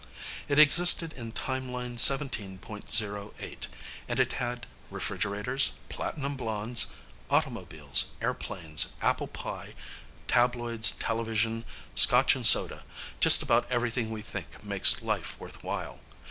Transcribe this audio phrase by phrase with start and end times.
[0.47, 3.67] It existed in Timeline Seventeen Point Zero Eight,
[4.09, 6.95] and it had refrigerators, platinum blondes,
[7.29, 9.75] automobiles, airplanes, apple pie,
[10.27, 12.83] tabloids, television, scotch and soda
[13.19, 15.99] just about everything we think makes life worthwhile.